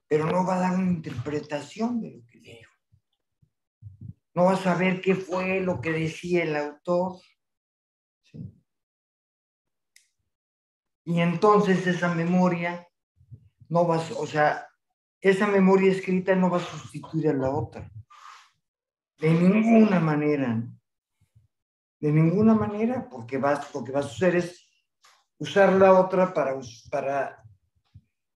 [0.06, 2.70] Pero no va a dar una interpretación de lo que dijo.
[4.34, 7.18] No va a saber qué fue lo que decía el autor.
[11.06, 12.86] Y entonces esa memoria
[13.70, 14.68] no va, o sea,
[15.22, 17.90] esa memoria escrita no va a sustituir a la otra.
[19.18, 20.62] De ninguna manera.
[22.00, 24.68] De ninguna manera, porque vas, lo que vas a hacer es
[25.38, 26.58] usar la otra para,
[26.90, 27.42] para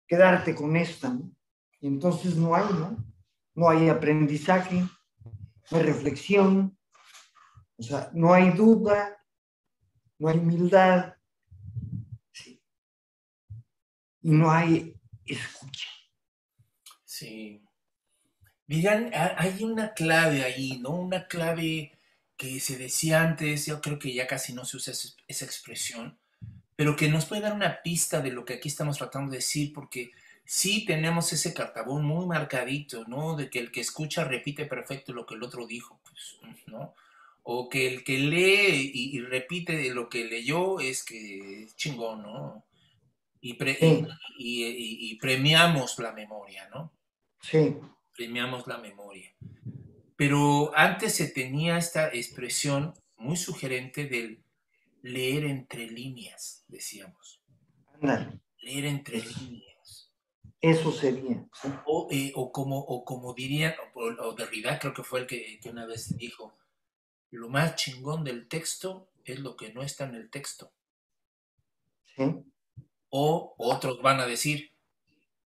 [0.08, 1.32] quedarte con esta, ¿no?
[1.80, 3.06] Y entonces no hay, ¿no?
[3.54, 4.86] No hay aprendizaje,
[5.72, 6.78] no hay reflexión,
[7.78, 9.18] o sea, no hay duda,
[10.18, 11.18] no hay humildad,
[14.28, 14.94] y no hay
[15.26, 15.88] escucha.
[17.06, 17.67] Sí.
[18.68, 20.90] Digan, hay una clave ahí, ¿no?
[20.90, 21.94] Una clave
[22.36, 24.94] que se decía antes, yo creo que ya casi no se usa
[25.28, 26.18] esa expresión,
[26.76, 29.72] pero que nos puede dar una pista de lo que aquí estamos tratando de decir,
[29.74, 30.12] porque
[30.46, 33.36] sí tenemos ese cartabón muy marcadito, ¿no?
[33.36, 36.94] De que el que escucha repite perfecto lo que el otro dijo, pues, ¿no?
[37.44, 42.66] O que el que lee y, repite lo que leyó es que es chingón, ¿no?
[43.40, 43.56] Y,
[44.38, 46.92] y, premiamos la memoria, ¿no?
[47.42, 47.78] Sí.
[48.18, 49.32] Premiamos la memoria.
[50.16, 54.44] Pero antes se tenía esta expresión muy sugerente del
[55.04, 57.40] leer entre líneas, decíamos.
[58.60, 60.12] Leer entre líneas.
[60.60, 61.46] Eso sería.
[62.10, 66.18] Eh, o, como, o como dirían, o, Derrida creo que fue el que, una vez
[66.18, 66.58] dijo,
[67.30, 70.72] lo más chingón del texto es lo que no está en el texto.
[73.10, 74.72] O otros van a decir,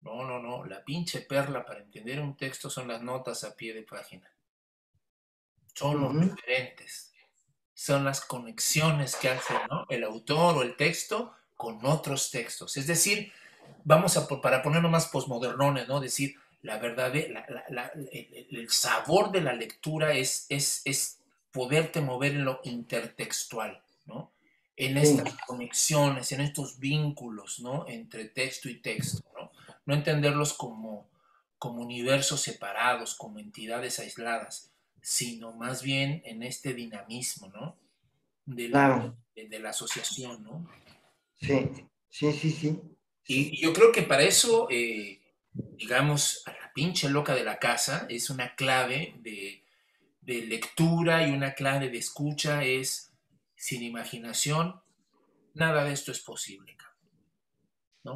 [0.01, 3.73] no, no, no, la pinche perla para entender un texto son las notas a pie
[3.73, 4.31] de página.
[5.73, 7.13] Son los referentes,
[7.73, 9.53] son las conexiones que hace
[9.89, 12.77] el autor o el texto con otros textos.
[12.77, 13.31] Es decir,
[13.83, 15.99] vamos a, para ponerlo más posmodernones, ¿no?
[15.99, 21.19] Decir, la verdad, el, sabor de la lectura es, es, es
[21.51, 24.31] poderte mover en lo intertextual, ¿no?
[24.75, 27.85] En estas conexiones, en estos vínculos, ¿no?
[27.87, 29.23] Entre texto y texto,
[29.89, 29.95] ¿no?
[29.95, 31.09] Entenderlos como,
[31.57, 34.71] como universos separados, como entidades aisladas,
[35.01, 37.75] sino más bien en este dinamismo, ¿no?
[38.45, 40.69] De la, de, la asociación, ¿no?
[41.41, 41.69] Sí,
[42.09, 42.79] sí, sí, sí.
[43.25, 45.21] Y, yo creo que para eso, eh,
[45.53, 49.63] digamos, a la pinche loca de la casa es una clave de,
[50.21, 53.11] de lectura y una clave de escucha es,
[53.55, 54.81] sin imaginación,
[55.55, 56.77] nada de esto es posible.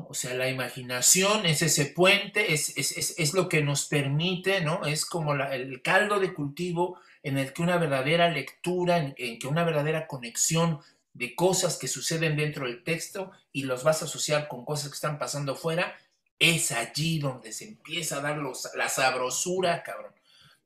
[0.10, 4.86] O sea, la imaginación es ese puente, es, es, lo que nos permite, ¿no?
[4.86, 9.63] Es como el caldo de cultivo en el que una verdadera lectura, en, que una
[9.63, 10.79] verdadera conexión
[11.13, 14.95] de cosas que suceden dentro del texto y los vas a asociar con cosas que
[14.95, 15.95] están pasando fuera,
[16.39, 18.38] es allí donde se empieza a dar
[18.75, 20.13] la sabrosura, cabrón,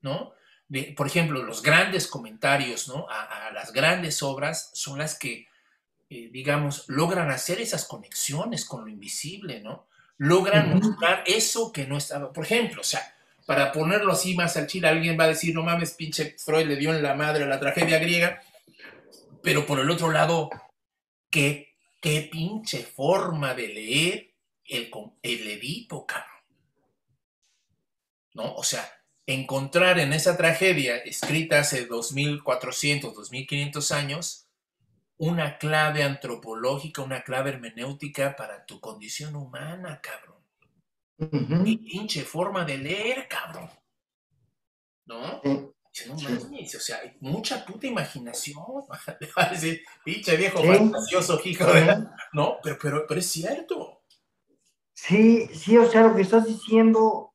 [0.02, 0.34] ¿no?
[0.96, 3.08] por ejemplo, los grandes comentarios ¿no?
[3.10, 5.48] a, las grandes obras son las que,
[6.10, 9.88] eh, digamos, logran hacer esas conexiones con lo invisible, ¿no?
[10.18, 12.32] Logran mostrar eso que no estaba.
[12.32, 13.14] Por ejemplo, o sea,
[13.46, 16.78] para ponerlo así más al chile, alguien va a decir, no mames, pinche Freud le
[16.78, 18.42] dio en la madre a la tragedia griega,
[19.44, 20.50] pero por el otro lado,
[21.30, 24.34] qué, qué pinche forma de leer
[24.66, 24.92] el,
[25.22, 26.28] el Edipo, cabrón.
[28.34, 28.56] ¿No?
[28.56, 28.90] O sea,
[29.26, 34.47] encontrar en esa tragedia, escrita hace 2400, 2500 años,
[35.18, 40.38] una clave antropológica, una clave hermenéutica para tu condición humana, cabrón.
[41.66, 43.70] Qué pinche forma de leer, cabrón.
[45.06, 45.42] ¿No?
[46.06, 48.64] No mames, o sea, mucha puta imaginación.
[49.38, 52.06] Va a decir, pinche viejo fantasioso, hijo de...
[52.34, 54.04] No, pero, pero, pero es cierto.
[54.94, 57.34] Sí, sí, o sea, lo que estás diciendo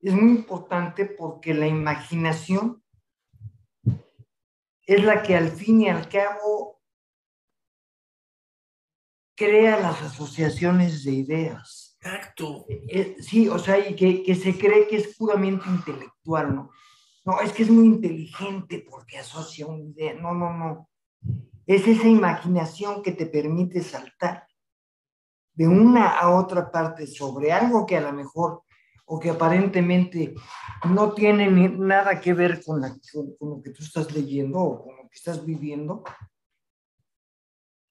[0.00, 2.84] es muy importante porque la imaginación
[4.86, 6.77] es la que al fin y al cabo
[9.38, 11.96] crea las asociaciones de ideas.
[12.00, 12.66] Exacto.
[12.68, 16.70] Eh, eh, sí, o sea, y que, se cree que es puramente intelectual, ¿no?
[17.24, 20.14] No, es que es muy inteligente porque asocia una idea.
[20.14, 20.88] No, no, no.
[21.66, 24.46] Es esa imaginación que te permite saltar
[25.52, 28.62] de una a otra parte sobre algo que a lo mejor
[29.04, 30.34] o que aparentemente
[30.88, 35.16] no tiene nada que ver con, lo que tú estás leyendo o con lo que
[35.16, 36.04] estás viviendo.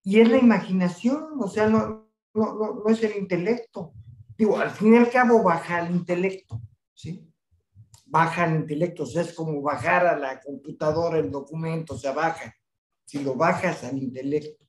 [0.08, 3.92] Y es la imaginación, o sea, no, no, es el intelecto.
[4.38, 6.62] Digo, al fin y al cabo baja el intelecto,
[6.94, 7.30] ¿sí?
[8.06, 12.14] Baja el intelecto, o sea, es como bajar a la computadora el documento, o sea,
[12.14, 12.56] baja.
[13.04, 14.66] Si lo bajas al intelecto.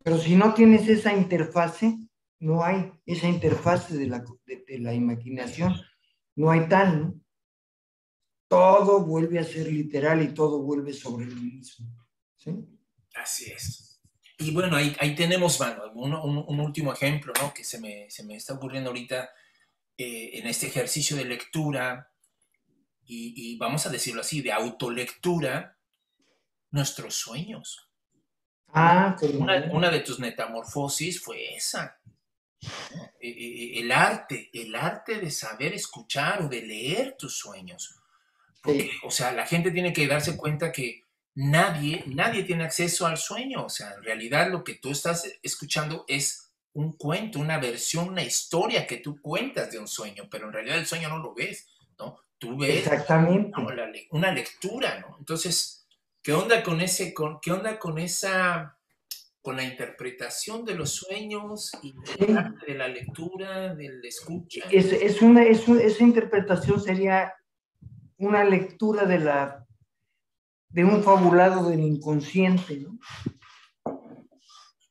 [0.00, 1.98] Pero si no tienes esa interfase,
[2.38, 5.74] no hay esa interfase de la, de, la imaginación,
[6.36, 7.20] no hay tal, ¿no?
[8.46, 11.88] Todo vuelve a ser literal y todo vuelve sobre lo mismo.
[12.36, 12.64] ¿sí?
[13.12, 13.91] Así es.
[14.42, 15.60] Y bueno, ahí, ahí tenemos,
[15.94, 17.54] un, un, último ejemplo, ¿no?
[17.54, 19.30] Que se me, se me está ocurriendo ahorita
[19.96, 22.10] eh, en este ejercicio de lectura,
[23.04, 25.76] y, y, vamos a decirlo así, de autolectura,
[26.70, 27.88] nuestros sueños.
[28.68, 31.98] Ah, una, una, de tus metamorfosis fue esa.
[33.20, 38.00] E, e, e, el arte, el arte de saber escuchar o de leer tus sueños.
[39.04, 41.01] o sea, la gente tiene que darse cuenta que
[41.34, 43.64] nadie, nadie tiene acceso al sueño.
[43.64, 48.22] O sea, en realidad lo que tú estás escuchando es un cuento, una versión, una
[48.22, 51.68] historia que tú cuentas de un sueño, pero en realidad el sueño no lo ves,
[51.98, 52.18] ¿no?
[52.38, 52.88] Tú ves
[54.10, 55.16] una lectura, ¿no?
[55.18, 55.86] Entonces,
[56.22, 58.78] ¿qué onda con ese, con, qué onda con esa
[59.42, 61.92] con la interpretación de los sueños y
[62.66, 64.64] de la lectura, del escucha.
[64.70, 67.34] Es, una, esa interpretación sería
[68.18, 69.61] una lectura de, la,
[70.72, 72.98] de un fabulado del inconsciente, ¿no?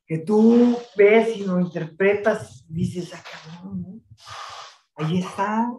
[0.05, 4.01] que tú ves y lo interpretas y dices, ah, ¿no?
[4.95, 5.71] ahí está,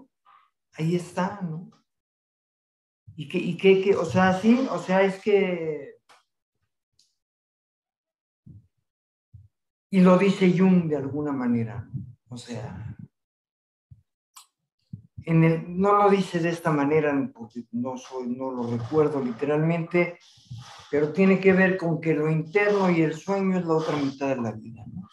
[0.75, 1.71] ahí está, ¿no?
[3.15, 5.93] Y que, y que, o sea, sí, o sea, es que
[9.93, 11.87] Y lo dice Jung de alguna manera.
[12.29, 12.97] O sea,
[15.25, 20.19] en el, no lo dice de esta manera porque no, soy, no lo recuerdo literalmente,
[20.91, 24.29] pero tiene que ver con que lo interno y el sueño es la otra mitad
[24.29, 24.85] de la vida.
[24.87, 25.09] ¿no?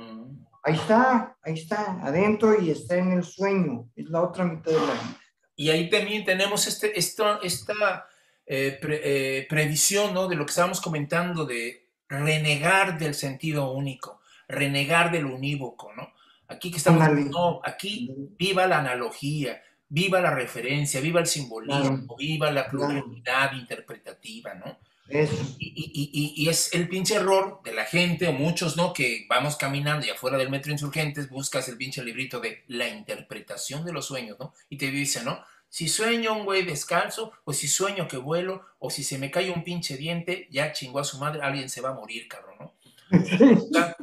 [0.00, 0.46] Mm.
[0.64, 4.78] Ahí está, ahí está, adentro y está en el sueño, es la otra mitad de
[4.78, 5.18] la vida.
[5.56, 8.06] Y ahí también tenemos este, esta, esta
[8.46, 9.00] eh, pre-
[9.38, 10.28] eh, previsión ¿no?
[10.28, 16.12] de lo que estábamos comentando de renegar del sentido único, renegar del unívoco, ¿no?
[16.52, 17.00] Aquí que estamos,
[17.30, 24.54] no, aquí viva la analogía, viva la referencia, viva el simbolismo, viva la pluralidad interpretativa,
[24.54, 24.78] ¿no?
[25.08, 28.92] Eso, Y, y- y- y es el pinche error de la gente, o muchos, ¿no?
[28.94, 33.84] Que vamos caminando y afuera del metro Insurgentes buscas el pinche librito de la interpretación
[33.84, 34.54] de los sueños, ¿no?
[34.70, 35.44] Y te dice, ¿no?
[35.68, 39.50] Si sueño un güey descalzo, o si sueño que vuelo, o si se me cae
[39.50, 42.72] un pinche diente, ya chingó a su madre, alguien se va a morir, cabrón, ¿no?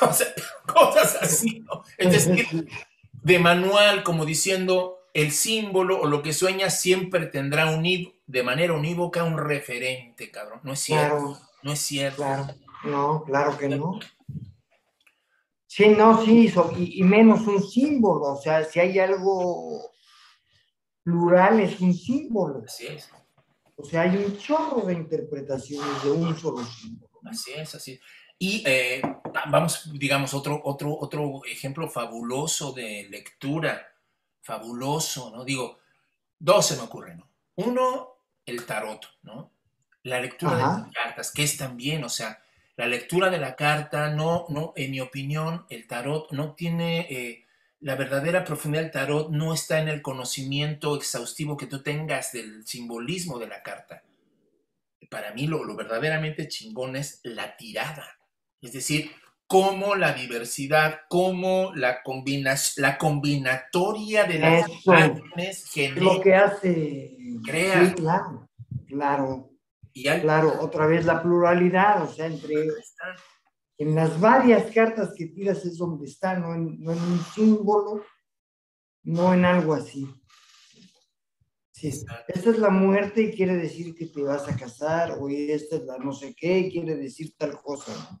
[0.08, 0.26] O sea,
[0.66, 1.82] cosas así, ¿no?
[1.96, 2.68] Es decir,
[3.22, 8.74] de manual, como diciendo, el símbolo o lo que sueñas siempre tendrá unido, de manera
[8.74, 10.60] unívoca un referente, cabrón.
[10.62, 12.16] No es cierto, claro, no es cierto.
[12.16, 12.46] claro,
[12.84, 13.98] no, claro que no.
[15.66, 19.92] Sí, no, sí, y, y menos un símbolo, o sea, si hay algo
[21.02, 23.10] plural es un símbolo, Así es,
[23.76, 27.20] o sea, hay un chorro de interpretaciones de un solo símbolo.
[27.24, 28.00] así es, así es.
[28.38, 29.02] Y eh,
[29.48, 33.88] vamos, digamos, otro, otro, otro ejemplo fabuloso de lectura,
[34.42, 35.44] fabuloso, ¿no?
[35.44, 35.78] Digo,
[36.38, 37.28] dos se me ocurren, ¿no?
[37.56, 38.08] Uno,
[38.46, 39.52] el tarot, ¿no?
[40.04, 42.40] La lectura de las cartas, que es también, o sea,
[42.76, 47.44] la lectura de la carta, no, no, en mi opinión, el tarot no tiene, eh,
[47.80, 52.64] la verdadera profundidad del tarot no está en el conocimiento exhaustivo que tú tengas del
[52.66, 54.04] simbolismo de la carta.
[55.10, 58.17] Para mí lo, lo verdaderamente chingón es la tirada.
[58.60, 59.10] Es decir,
[59.48, 64.80] cómo la diversidad, cómo la, combina, la combinatoria de las Eso.
[64.84, 66.02] imágenes Es genera.
[66.02, 67.16] lo que hace.
[67.44, 67.86] Crea.
[67.88, 68.48] Sí, claro,
[68.86, 69.50] claro,
[69.92, 72.54] Y hay, claro, otra vez la pluralidad, o sea, entre
[73.78, 78.04] en las varias cartas que tiras es donde está, no en, no en un símbolo,
[79.04, 80.06] no en algo así.
[81.70, 85.76] Sí, esta es la muerte y quiere decir que te vas a casar, o esta
[85.76, 87.92] es la no sé qué y quiere decir tal cosa.
[87.92, 88.20] ¿no?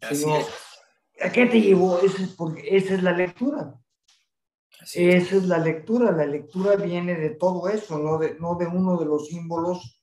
[0.00, 0.46] Así Si no, es.
[1.20, 2.00] ¿A qué te llevó?
[2.00, 3.74] Esa es, porque esa es la lectura.
[4.80, 5.26] así es.
[5.26, 6.12] Esa es la lectura.
[6.12, 10.00] La lectura viene de todo eso, no de, no de uno de los símbolos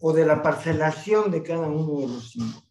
[0.00, 2.68] o de la parcelación de cada uno de los símbolos.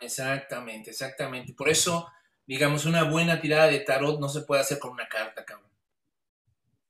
[0.00, 1.54] Exactamente, exactamente.
[1.54, 2.06] Por eso,
[2.46, 5.70] digamos, una buena tirada de tarot no se puede hacer con una carta, cabrón.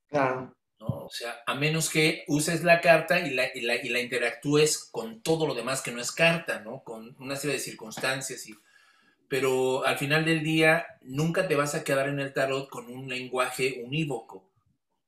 [0.08, 0.86] Claro, ¿no?
[0.86, 4.88] O sea, a menos que uses la carta y la, y la, y la interactúes
[4.90, 6.82] con todo lo demás que no es carta, ¿no?
[6.82, 8.54] Con una serie de circunstancias y...
[9.29, 13.09] Pero al final del día, nunca te vas a quedar en el tarot con un
[13.09, 14.51] lenguaje unívoco,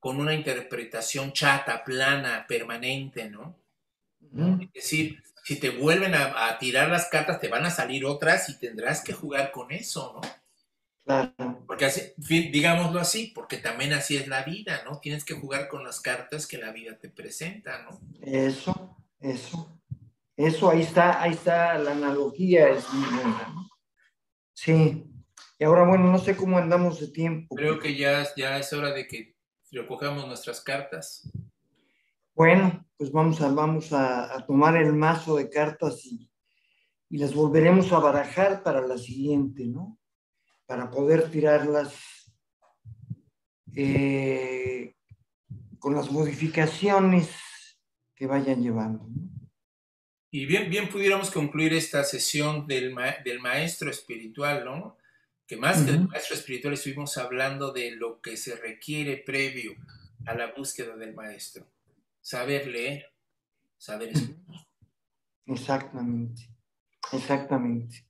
[0.01, 3.59] con una interpretación chata, plana, permanente, ¿no?
[4.21, 4.63] Ujú.
[4.63, 8.49] Es decir, si te vuelven a, a tirar las cartas, te van a salir otras
[8.49, 10.29] y tendrás que jugar con eso, ¿no?
[11.07, 11.63] claro.
[11.67, 14.99] Porque así, digámoslo así, porque también así es la vida, ¿no?
[14.99, 18.01] Tienes que jugar con las cartas que la vida te presenta, ¿no?
[18.21, 19.81] Eso, eso.
[20.37, 23.66] Eso, ahí está, ahí está la analogía, es muy buena, ¿no?
[24.57, 25.05] Sí.
[25.59, 27.55] Y ahora, bueno, no sé cómo andamos de tiempo.
[27.55, 29.37] Creo que ya, ya es hora de que
[29.71, 31.31] recojamos nuestras cartas.
[32.35, 36.31] Bueno, pues vamos a, vamos a, a tomar el mazo de cartas y,
[37.11, 39.99] y las volveremos a barajar para la siguiente, ¿no?
[40.65, 41.95] Para poder tirarlas
[43.75, 44.97] eh,
[45.79, 47.31] con las modificaciones
[48.15, 49.07] que vayan llevando.
[49.07, 49.36] ¿no?
[50.31, 54.97] Y bien, bien pudiéramos concluir esta sesión del, ma- del maestro espiritual, ¿no?
[55.47, 59.77] Que más que del maestro espiritual estuvimos hablando de lo que se requiere previo
[60.27, 61.65] a la búsqueda del maestro.
[62.21, 63.07] Saber leer,
[63.79, 64.67] saber escuchar.
[65.47, 66.49] Exactamente,
[67.13, 68.05] exactamente.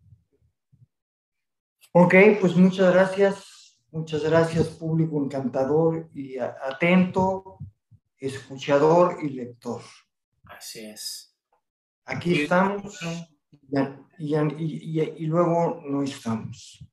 [1.93, 7.59] Ok, pues muchas gracias, muchas gracias público encantador y atento,
[8.19, 9.83] escuchador y lector.
[10.45, 11.36] Así es.
[12.07, 13.01] Aquí estamos
[13.69, 16.85] ya- y, ya- y- y- y luego no estamos.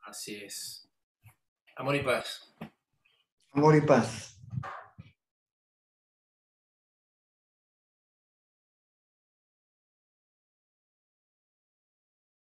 [0.00, 0.88] Así es.
[1.76, 2.54] Amor y paz.
[3.52, 4.40] Amor y paz.